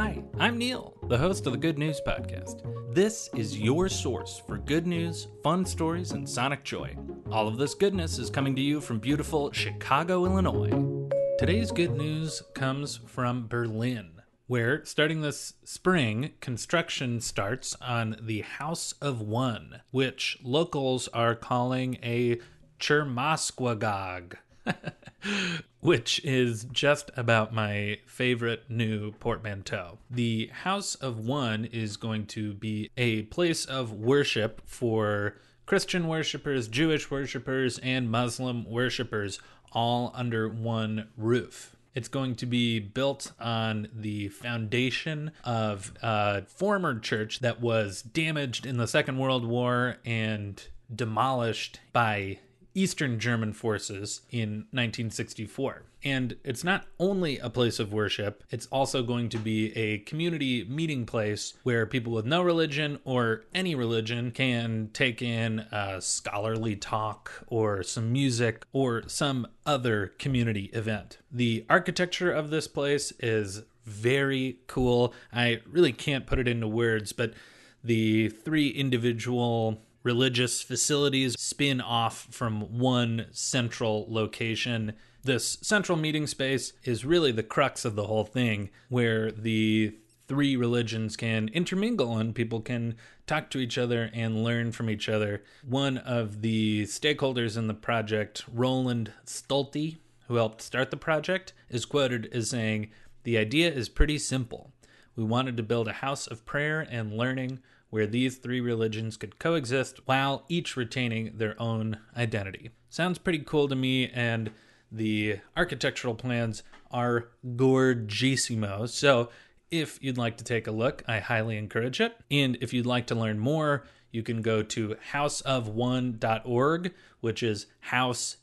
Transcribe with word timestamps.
Hi, 0.00 0.22
I'm 0.38 0.58
Neil, 0.58 0.94
the 1.08 1.18
host 1.18 1.44
of 1.48 1.52
the 1.52 1.58
Good 1.58 1.76
News 1.76 2.00
Podcast. 2.06 2.62
This 2.94 3.28
is 3.34 3.58
your 3.58 3.88
source 3.88 4.40
for 4.46 4.56
good 4.56 4.86
news, 4.86 5.26
fun 5.42 5.64
stories, 5.64 6.12
and 6.12 6.28
sonic 6.28 6.62
joy. 6.62 6.96
All 7.32 7.48
of 7.48 7.56
this 7.56 7.74
goodness 7.74 8.20
is 8.20 8.30
coming 8.30 8.54
to 8.54 8.62
you 8.62 8.80
from 8.80 9.00
beautiful 9.00 9.50
Chicago, 9.50 10.24
Illinois. 10.24 11.08
Today's 11.40 11.72
good 11.72 11.96
news 11.96 12.44
comes 12.54 13.00
from 13.08 13.48
Berlin, 13.48 14.22
where 14.46 14.84
starting 14.84 15.20
this 15.20 15.54
spring, 15.64 16.30
construction 16.40 17.20
starts 17.20 17.74
on 17.80 18.18
the 18.22 18.42
House 18.42 18.94
of 19.02 19.20
One, 19.20 19.80
which 19.90 20.38
locals 20.44 21.08
are 21.08 21.34
calling 21.34 21.98
a 22.04 22.38
Churmosquagogue. 22.78 24.36
which 25.80 26.24
is 26.24 26.64
just 26.72 27.10
about 27.16 27.54
my 27.54 27.98
favorite 28.06 28.64
new 28.68 29.12
portmanteau. 29.12 29.98
The 30.10 30.50
House 30.52 30.94
of 30.96 31.18
One 31.18 31.64
is 31.66 31.96
going 31.96 32.26
to 32.26 32.54
be 32.54 32.90
a 32.96 33.22
place 33.22 33.64
of 33.64 33.92
worship 33.92 34.62
for 34.64 35.36
Christian 35.66 36.08
worshippers, 36.08 36.68
Jewish 36.68 37.10
worshippers, 37.10 37.78
and 37.78 38.10
Muslim 38.10 38.64
worshippers 38.68 39.38
all 39.72 40.12
under 40.14 40.48
one 40.48 41.08
roof. 41.16 41.76
It's 41.94 42.08
going 42.08 42.36
to 42.36 42.46
be 42.46 42.78
built 42.78 43.32
on 43.40 43.88
the 43.92 44.28
foundation 44.28 45.32
of 45.44 45.92
a 46.02 46.42
former 46.46 46.98
church 46.98 47.40
that 47.40 47.60
was 47.60 48.02
damaged 48.02 48.66
in 48.66 48.76
the 48.76 48.86
Second 48.86 49.18
World 49.18 49.44
War 49.44 49.96
and 50.04 50.62
demolished 50.94 51.80
by 51.92 52.38
Eastern 52.78 53.18
German 53.18 53.52
forces 53.52 54.20
in 54.30 54.68
1964. 54.70 55.82
And 56.04 56.36
it's 56.44 56.62
not 56.62 56.86
only 57.00 57.36
a 57.38 57.50
place 57.50 57.80
of 57.80 57.92
worship, 57.92 58.44
it's 58.50 58.66
also 58.66 59.02
going 59.02 59.30
to 59.30 59.38
be 59.38 59.76
a 59.76 59.98
community 59.98 60.62
meeting 60.62 61.04
place 61.04 61.54
where 61.64 61.86
people 61.86 62.12
with 62.12 62.24
no 62.24 62.40
religion 62.40 63.00
or 63.04 63.42
any 63.52 63.74
religion 63.74 64.30
can 64.30 64.90
take 64.92 65.20
in 65.20 65.66
a 65.72 66.00
scholarly 66.00 66.76
talk 66.76 67.32
or 67.48 67.82
some 67.82 68.12
music 68.12 68.64
or 68.72 69.02
some 69.08 69.48
other 69.66 70.12
community 70.20 70.66
event. 70.66 71.18
The 71.32 71.66
architecture 71.68 72.30
of 72.30 72.50
this 72.50 72.68
place 72.68 73.12
is 73.18 73.62
very 73.84 74.60
cool. 74.68 75.12
I 75.32 75.62
really 75.68 75.92
can't 75.92 76.26
put 76.26 76.38
it 76.38 76.46
into 76.46 76.68
words, 76.68 77.12
but 77.12 77.34
the 77.82 78.28
three 78.28 78.68
individual 78.68 79.82
religious 80.08 80.62
facilities 80.62 81.38
spin 81.38 81.82
off 81.82 82.28
from 82.30 82.78
one 82.78 83.26
central 83.30 84.06
location. 84.08 84.94
This 85.22 85.58
central 85.60 85.98
meeting 85.98 86.26
space 86.26 86.72
is 86.82 87.04
really 87.04 87.30
the 87.30 87.42
crux 87.42 87.84
of 87.84 87.94
the 87.94 88.06
whole 88.06 88.24
thing, 88.24 88.70
where 88.88 89.30
the 89.30 89.98
three 90.26 90.56
religions 90.56 91.14
can 91.14 91.48
intermingle 91.48 92.16
and 92.16 92.34
people 92.34 92.62
can 92.62 92.96
talk 93.26 93.50
to 93.50 93.58
each 93.58 93.76
other 93.76 94.08
and 94.14 94.42
learn 94.42 94.72
from 94.72 94.88
each 94.88 95.10
other. 95.10 95.44
One 95.62 95.98
of 95.98 96.40
the 96.40 96.84
stakeholders 96.84 97.58
in 97.58 97.66
the 97.66 97.74
project, 97.74 98.46
Roland 98.50 99.12
Stolte, 99.26 99.98
who 100.26 100.36
helped 100.36 100.62
start 100.62 100.90
the 100.90 100.96
project, 100.96 101.52
is 101.68 101.84
quoted 101.84 102.30
as 102.32 102.48
saying, 102.48 102.88
The 103.24 103.36
idea 103.36 103.70
is 103.70 103.90
pretty 103.90 104.16
simple. 104.16 104.72
We 105.18 105.24
wanted 105.24 105.56
to 105.56 105.64
build 105.64 105.88
a 105.88 105.94
house 105.94 106.28
of 106.28 106.46
prayer 106.46 106.86
and 106.88 107.12
learning 107.12 107.58
where 107.90 108.06
these 108.06 108.36
three 108.36 108.60
religions 108.60 109.16
could 109.16 109.40
coexist 109.40 109.98
while 110.06 110.44
each 110.48 110.76
retaining 110.76 111.32
their 111.34 111.60
own 111.60 111.98
identity. 112.16 112.70
Sounds 112.88 113.18
pretty 113.18 113.40
cool 113.40 113.66
to 113.66 113.74
me, 113.74 114.08
and 114.10 114.52
the 114.92 115.40
architectural 115.56 116.14
plans 116.14 116.62
are 116.92 117.30
gorgeissimo. 117.56 118.88
So, 118.88 119.30
if 119.72 119.98
you'd 120.00 120.16
like 120.16 120.36
to 120.36 120.44
take 120.44 120.68
a 120.68 120.72
look, 120.72 121.02
I 121.08 121.18
highly 121.18 121.58
encourage 121.58 122.00
it. 122.00 122.16
And 122.30 122.56
if 122.60 122.72
you'd 122.72 122.86
like 122.86 123.08
to 123.08 123.16
learn 123.16 123.40
more, 123.40 123.82
you 124.12 124.22
can 124.22 124.40
go 124.40 124.62
to 124.62 124.96
houseof1.org, 125.12 126.94
which 127.20 127.42
is 127.42 127.66
house 127.80 128.36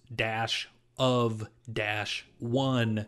of 0.97 1.47
one.org. 2.39 3.07